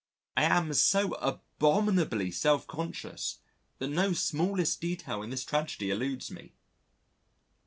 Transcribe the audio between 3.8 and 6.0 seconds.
no smallest detail in this tragedy